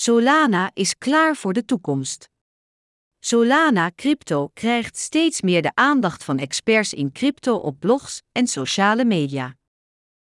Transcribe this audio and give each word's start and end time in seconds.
Solana 0.00 0.70
is 0.74 0.98
klaar 0.98 1.36
voor 1.36 1.52
de 1.52 1.64
toekomst. 1.64 2.28
Solana 3.18 3.90
Crypto 3.96 4.50
krijgt 4.54 4.96
steeds 4.96 5.40
meer 5.40 5.62
de 5.62 5.70
aandacht 5.74 6.24
van 6.24 6.38
experts 6.38 6.92
in 6.92 7.12
crypto 7.12 7.56
op 7.56 7.80
blogs 7.80 8.22
en 8.32 8.46
sociale 8.46 9.04
media. 9.04 9.56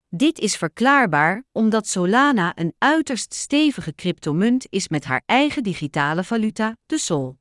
Dit 0.07 0.39
is 0.39 0.55
verklaarbaar 0.55 1.43
omdat 1.51 1.87
Solana 1.87 2.57
een 2.57 2.73
uiterst 2.77 3.33
stevige 3.33 3.95
cryptomunt 3.95 4.65
is 4.69 4.87
met 4.87 5.03
haar 5.03 5.23
eigen 5.25 5.63
digitale 5.63 6.23
valuta, 6.23 6.77
de 6.85 6.97
Sol. 6.97 7.37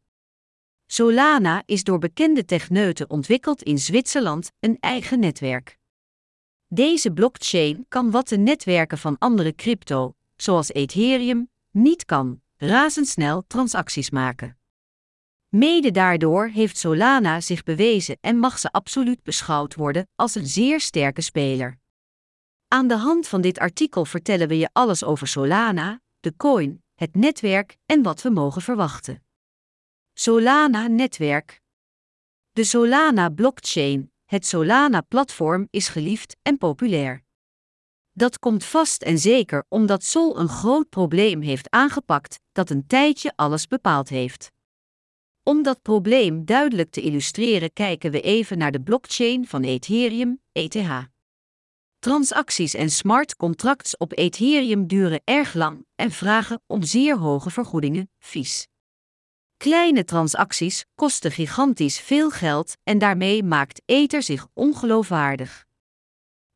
Solana 0.86 1.62
is 1.66 1.84
door 1.84 1.98
bekende 1.98 2.44
techneuten 2.44 3.10
ontwikkeld 3.10 3.62
in 3.62 3.78
Zwitserland, 3.78 4.50
een 4.58 4.76
eigen 4.80 5.20
netwerk. 5.20 5.78
Deze 6.66 7.12
blockchain 7.12 7.84
kan 7.88 8.10
wat 8.10 8.28
de 8.28 8.38
netwerken 8.38 8.98
van 8.98 9.18
andere 9.18 9.54
crypto, 9.54 10.14
zoals 10.36 10.72
Ethereum, 10.72 11.48
niet 11.70 12.04
kan: 12.04 12.42
razendsnel 12.56 13.44
transacties 13.46 14.10
maken. 14.10 14.58
Mede 15.48 15.90
daardoor 15.90 16.46
heeft 16.46 16.78
Solana 16.78 17.40
zich 17.40 17.62
bewezen 17.62 18.18
en 18.20 18.38
mag 18.38 18.58
ze 18.58 18.72
absoluut 18.72 19.22
beschouwd 19.22 19.74
worden 19.74 20.08
als 20.14 20.34
een 20.34 20.46
zeer 20.46 20.80
sterke 20.80 21.20
speler. 21.20 21.78
Aan 22.68 22.88
de 22.88 22.96
hand 22.96 23.28
van 23.28 23.40
dit 23.40 23.58
artikel 23.58 24.04
vertellen 24.04 24.48
we 24.48 24.58
je 24.58 24.68
alles 24.72 25.04
over 25.04 25.26
Solana, 25.26 26.00
de 26.20 26.36
coin, 26.36 26.82
het 26.94 27.14
netwerk 27.14 27.76
en 27.86 28.02
wat 28.02 28.22
we 28.22 28.30
mogen 28.30 28.62
verwachten. 28.62 29.24
Solana-netwerk. 30.12 31.60
De 32.50 32.64
Solana-blockchain, 32.64 34.12
het 34.24 34.46
Solana-platform, 34.46 35.66
is 35.70 35.88
geliefd 35.88 36.36
en 36.42 36.58
populair. 36.58 37.24
Dat 38.20 38.38
komt 38.38 38.64
vast 38.64 39.02
en 39.02 39.18
zeker 39.18 39.64
omdat 39.68 40.04
Sol 40.04 40.38
een 40.38 40.48
groot 40.48 40.88
probleem 40.88 41.40
heeft 41.40 41.70
aangepakt 41.70 42.40
dat 42.52 42.70
een 42.70 42.86
tijdje 42.86 43.32
alles 43.36 43.66
bepaald 43.66 44.08
heeft. 44.08 44.52
Om 45.42 45.62
dat 45.62 45.82
probleem 45.82 46.44
duidelijk 46.44 46.90
te 46.90 47.00
illustreren 47.00 47.72
kijken 47.72 48.10
we 48.10 48.20
even 48.20 48.58
naar 48.58 48.72
de 48.72 48.80
blockchain 48.80 49.46
van 49.46 49.62
Ethereum, 49.62 50.40
ETH. 50.52 51.08
Transacties 51.98 52.74
en 52.74 52.90
smart 52.90 53.36
contracts 53.36 53.96
op 53.96 54.18
Ethereum 54.18 54.86
duren 54.86 55.20
erg 55.24 55.54
lang 55.54 55.86
en 55.94 56.10
vragen 56.10 56.62
om 56.66 56.82
zeer 56.82 57.18
hoge 57.18 57.50
vergoedingen, 57.50 58.10
fees. 58.18 58.66
Kleine 59.56 60.04
transacties 60.04 60.84
kosten 60.94 61.30
gigantisch 61.30 62.00
veel 62.00 62.30
geld 62.30 62.76
en 62.82 62.98
daarmee 62.98 63.42
maakt 63.42 63.82
Ether 63.84 64.22
zich 64.22 64.46
ongeloofwaardig. 64.54 65.68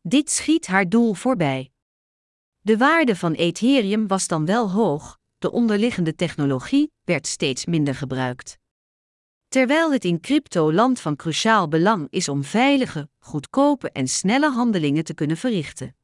Dit 0.07 0.31
schiet 0.31 0.67
haar 0.67 0.89
doel 0.89 1.15
voorbij. 1.15 1.71
De 2.61 2.77
waarde 2.77 3.17
van 3.17 3.33
Ethereum 3.33 4.07
was 4.07 4.29
dan 4.29 4.47
wel 4.47 4.71
hoog, 4.71 5.19
de 5.39 5.51
onderliggende 5.51 6.15
technologie 6.15 6.93
werd 7.05 7.27
steeds 7.27 7.65
minder 7.65 7.95
gebruikt. 7.95 8.59
Terwijl 9.49 9.93
het 9.93 10.05
in 10.05 10.21
crypto-land 10.21 11.01
van 11.01 11.17
cruciaal 11.17 11.69
belang 11.69 12.07
is 12.11 12.29
om 12.29 12.45
veilige, 12.45 13.09
goedkope 13.19 13.91
en 13.91 14.09
snelle 14.09 14.51
handelingen 14.51 15.05
te 15.05 15.15
kunnen 15.15 15.37
verrichten. 15.37 15.97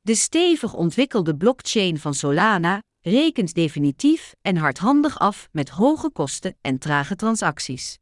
De 0.00 0.14
stevig 0.14 0.74
ontwikkelde 0.74 1.36
blockchain 1.36 1.98
van 1.98 2.14
Solana 2.14 2.82
rekent 3.00 3.54
definitief 3.54 4.34
en 4.42 4.56
hardhandig 4.56 5.18
af 5.18 5.48
met 5.52 5.68
hoge 5.68 6.10
kosten 6.10 6.56
en 6.60 6.78
trage 6.78 7.16
transacties. 7.16 7.98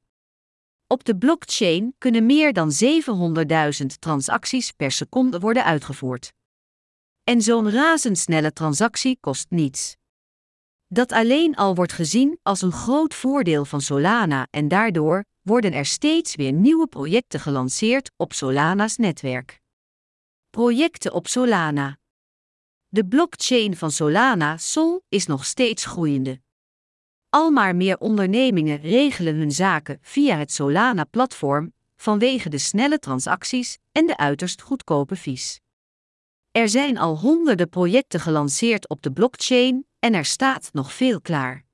Op 0.89 1.05
de 1.05 1.17
blockchain 1.17 1.95
kunnen 1.99 2.27
meer 2.27 2.53
dan 2.53 2.73
700.000 3.81 3.87
transacties 3.99 4.73
per 4.73 4.91
seconde 4.91 5.39
worden 5.39 5.65
uitgevoerd. 5.65 6.33
En 7.25 7.43
zo'n 7.43 7.71
razendsnelle 7.71 8.53
transactie 8.53 9.19
kost 9.21 9.47
niets. 9.49 9.97
Dat 10.87 11.13
alleen 11.13 11.57
al 11.57 11.75
wordt 11.75 11.93
gezien 11.93 12.39
als 12.43 12.63
een 12.63 12.73
groot 12.73 13.15
voordeel 13.15 13.65
van 13.65 13.81
Solana 13.81 14.47
en 14.51 14.69
daardoor 14.69 15.25
worden 15.43 15.73
er 15.73 15.87
steeds 15.87 16.35
weer 16.35 16.53
nieuwe 16.53 16.87
projecten 16.87 17.41
gelanceerd 17.41 18.11
op 18.17 18.33
Solana's 18.33 18.97
netwerk. 18.97 19.61
Projecten 20.51 21.13
op 21.13 21.27
Solana. 21.27 21.99
De 22.89 23.07
blockchain 23.07 23.77
van 23.77 23.91
Solana, 23.91 24.57
Sol, 24.57 25.03
is 25.09 25.27
nog 25.27 25.45
steeds 25.45 25.85
groeiende. 25.85 26.41
Al 27.37 27.51
maar 27.51 27.77
meer 27.77 27.99
ondernemingen 27.99 28.81
regelen 28.81 29.35
hun 29.35 29.53
zaken 29.53 29.99
via 30.01 30.37
het 30.37 30.53
Solana-platform 30.53 31.73
vanwege 31.97 32.49
de 32.49 32.59
snelle 32.59 32.99
transacties 32.99 33.79
en 33.93 34.07
de 34.07 34.17
uiterst 34.17 34.63
goedkope 34.63 35.17
fees. 35.17 35.61
Er 36.51 36.69
zijn 36.69 36.99
al 36.99 37.19
honderden 37.19 37.69
projecten 37.69 38.21
gelanceerd 38.21 38.89
op 38.89 39.03
de 39.03 39.13
blockchain 39.13 39.87
en 39.99 40.15
er 40.15 40.25
staat 40.25 40.69
nog 40.73 40.93
veel 40.93 41.21
klaar. 41.21 41.65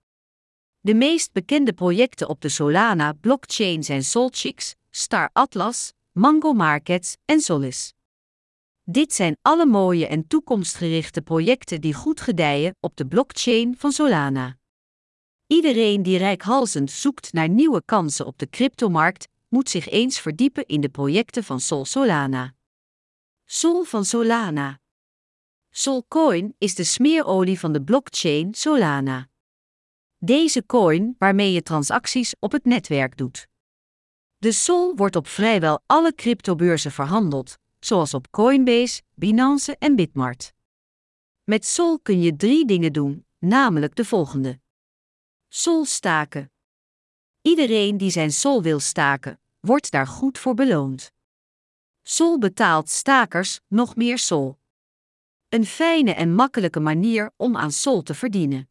De 0.81 0.95
meest 0.95 1.33
bekende 1.33 1.73
projecten 1.73 2.29
op 2.29 2.41
de 2.41 2.49
Solana 2.49 3.13
blockchain 3.13 3.85
zijn 3.85 4.05
Solchix, 4.05 4.75
Star 4.91 5.31
Atlas, 5.33 5.93
Mango 6.13 6.53
Markets 6.53 7.17
en 7.25 7.41
Solis. 7.41 7.95
Dit 8.85 9.13
zijn 9.13 9.37
alle 9.43 9.67
mooie 9.67 10.07
en 10.07 10.27
toekomstgerichte 10.27 11.23
projecten 11.23 11.81
die 11.81 11.95
goed 11.95 12.21
gedijen 12.21 12.77
op 12.81 12.97
de 12.97 13.07
blockchain 13.07 13.75
van 13.79 13.93
Solana. 13.93 14.61
Iedereen 15.53 16.03
die 16.03 16.19
rijkhalsend 16.19 16.91
zoekt 16.91 17.33
naar 17.33 17.49
nieuwe 17.49 17.83
kansen 17.85 18.27
op 18.27 18.39
de 18.39 18.49
cryptomarkt, 18.51 19.29
moet 19.49 19.69
zich 19.69 19.89
eens 19.89 20.21
verdiepen 20.21 20.67
in 20.67 20.81
de 20.81 20.89
projecten 20.89 21.45
van 21.45 21.61
Sol 21.61 21.85
Solana. 21.85 22.55
Sol 23.45 23.83
van 23.83 24.05
Solana. 24.05 24.81
Solcoin 25.71 26.55
is 26.59 26.75
de 26.75 26.85
smeerolie 26.85 27.59
van 27.59 27.73
de 27.73 27.83
blockchain 27.83 28.55
Solana. 28.55 29.29
Deze 30.19 30.67
coin 30.67 31.15
waarmee 31.19 31.53
je 31.53 31.63
transacties 31.63 32.35
op 32.39 32.53
het 32.53 32.65
netwerk 32.65 33.17
doet. 33.17 33.49
De 34.39 34.53
Sol 34.53 34.95
wordt 34.97 35.17
op 35.17 35.27
vrijwel 35.27 35.83
alle 35.87 36.15
cryptobeurzen 36.15 36.93
verhandeld, 36.93 37.59
zoals 37.81 38.15
op 38.15 38.31
Coinbase, 38.31 39.03
Binance 39.15 39.77
en 39.79 39.97
Bitmart. 39.97 40.53
Met 41.45 41.65
Sol 41.65 41.99
kun 41.99 42.21
je 42.21 42.37
drie 42.37 42.67
dingen 42.67 42.93
doen, 42.93 43.27
namelijk 43.39 43.95
de 43.95 44.05
volgende. 44.05 44.62
Sol 45.55 45.85
staken. 45.85 46.53
Iedereen 47.43 47.97
die 47.97 48.11
zijn 48.11 48.33
Sol 48.33 48.63
wil 48.63 48.81
staken, 48.81 49.41
wordt 49.61 49.91
daar 49.91 50.07
goed 50.07 50.39
voor 50.39 50.55
beloond. 50.55 51.13
Sol 52.03 52.39
betaalt 52.39 52.89
stakers 52.89 53.61
nog 53.67 53.97
meer 53.97 54.19
Sol. 54.19 54.59
Een 55.49 55.67
fijne 55.67 56.15
en 56.15 56.35
makkelijke 56.35 56.81
manier 56.81 57.33
om 57.37 57.57
aan 57.57 57.73
Sol 57.73 58.03
te 58.03 58.15
verdienen. 58.15 58.71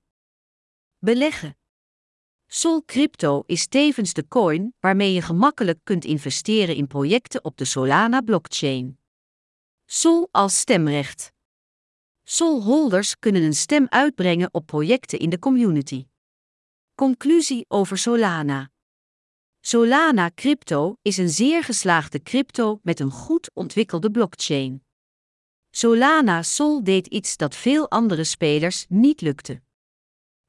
Beleggen. 0.97 1.57
Sol 2.47 2.83
Crypto 2.85 3.43
is 3.45 3.67
tevens 3.67 4.13
de 4.13 4.27
coin 4.27 4.75
waarmee 4.79 5.13
je 5.13 5.21
gemakkelijk 5.21 5.79
kunt 5.83 6.05
investeren 6.05 6.75
in 6.75 6.87
projecten 6.87 7.43
op 7.43 7.57
de 7.57 7.65
Solana 7.65 8.21
blockchain. 8.21 8.99
Sol 9.85 10.29
als 10.31 10.59
stemrecht. 10.59 11.33
Sol-holders 12.23 13.19
kunnen 13.19 13.41
een 13.41 13.55
stem 13.55 13.85
uitbrengen 13.89 14.53
op 14.53 14.65
projecten 14.65 15.19
in 15.19 15.29
de 15.29 15.39
community. 15.39 16.05
Conclusie 16.95 17.65
over 17.67 17.97
Solana. 17.97 18.69
Solana 19.61 20.31
Crypto 20.35 20.97
is 21.01 21.17
een 21.17 21.29
zeer 21.29 21.63
geslaagde 21.63 22.23
crypto 22.23 22.79
met 22.83 22.99
een 22.99 23.11
goed 23.11 23.51
ontwikkelde 23.53 24.11
blockchain. 24.11 24.83
Solana 25.69 26.41
Sol 26.41 26.83
deed 26.83 27.07
iets 27.07 27.37
dat 27.37 27.55
veel 27.55 27.89
andere 27.89 28.23
spelers 28.23 28.85
niet 28.89 29.21
lukte. 29.21 29.61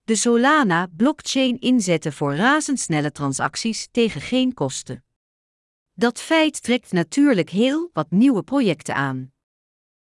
De 0.02 0.16
Solana 0.16 0.86
blockchain 0.96 1.60
inzetten 1.60 2.12
voor 2.12 2.34
razendsnelle 2.34 3.12
transacties 3.12 3.88
tegen 3.90 4.20
geen 4.20 4.54
kosten. 4.54 5.04
Dat 5.92 6.20
feit 6.20 6.62
trekt 6.62 6.92
natuurlijk 6.92 7.50
heel 7.50 7.90
wat 7.92 8.10
nieuwe 8.10 8.42
projecten 8.42 8.94
aan. 8.94 9.32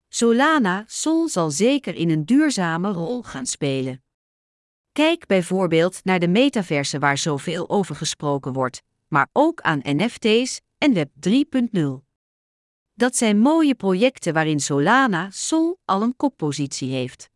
Solana 0.08 0.84
Sol 0.88 1.28
zal 1.28 1.52
zeker 1.52 1.96
in 1.96 2.10
een 2.10 2.26
duurzame 2.26 2.92
rol 2.92 3.24
gaan 3.24 3.46
spelen. 3.46 4.04
Kijk 5.00 5.28
bijvoorbeeld 5.28 6.00
naar 6.04 6.20
de 6.20 6.28
metaverse 6.28 7.00
waar 7.00 7.18
zoveel 7.18 7.70
over 7.70 7.96
gesproken 7.96 8.54
wordt, 8.54 8.82
maar 9.08 9.30
ook 9.32 9.62
aan 9.62 9.80
NFT's 9.84 10.62
en 10.78 10.94
Web 10.94 11.10
3.0. 11.28 11.82
Dat 12.94 13.16
zijn 13.16 13.40
mooie 13.40 13.76
projecten 13.76 14.34
waarin 14.34 14.60
Solana 14.60 15.30
Sol 15.30 15.80
al 15.86 16.02
een 16.02 16.16
koppositie 16.16 16.92
heeft. 16.92 17.30